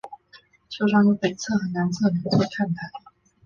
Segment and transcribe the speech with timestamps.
[0.67, 2.89] 球场有北侧和南侧两座看台。